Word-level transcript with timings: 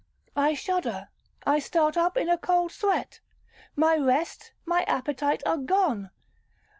I 0.35 0.55
shudder,—I 0.55 1.59
start 1.59 1.95
up 1.95 2.17
in 2.17 2.27
a 2.27 2.35
cold 2.35 2.71
sweat. 2.71 3.19
My 3.75 3.95
rest, 3.97 4.51
my 4.65 4.81
appetite, 4.87 5.43
are 5.45 5.57
gone. 5.57 6.09